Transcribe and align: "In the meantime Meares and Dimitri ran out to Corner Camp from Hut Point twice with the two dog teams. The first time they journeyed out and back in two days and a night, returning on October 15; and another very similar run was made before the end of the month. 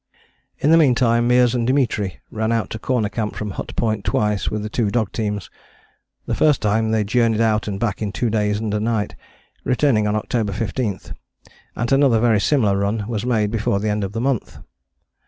"In 0.63 0.71
the 0.71 0.77
meantime 0.77 1.29
Meares 1.29 1.53
and 1.53 1.67
Dimitri 1.67 2.21
ran 2.31 2.51
out 2.51 2.71
to 2.71 2.79
Corner 2.79 3.07
Camp 3.07 3.35
from 3.35 3.51
Hut 3.51 3.75
Point 3.75 4.03
twice 4.03 4.49
with 4.49 4.63
the 4.63 4.67
two 4.69 4.89
dog 4.89 5.11
teams. 5.11 5.51
The 6.25 6.33
first 6.33 6.59
time 6.59 6.89
they 6.89 7.03
journeyed 7.03 7.39
out 7.39 7.67
and 7.67 7.79
back 7.79 8.01
in 8.01 8.11
two 8.11 8.31
days 8.31 8.59
and 8.59 8.73
a 8.73 8.79
night, 8.79 9.15
returning 9.63 10.07
on 10.07 10.15
October 10.15 10.53
15; 10.53 10.99
and 11.75 11.91
another 11.91 12.19
very 12.19 12.39
similar 12.41 12.79
run 12.79 13.05
was 13.07 13.27
made 13.27 13.51
before 13.51 13.79
the 13.79 13.89
end 13.89 14.03
of 14.03 14.13
the 14.13 14.21
month. 14.21 14.57